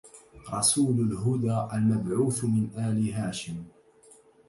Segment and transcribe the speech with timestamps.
[0.53, 3.63] رسول الهدى المبعوث من آل هاشم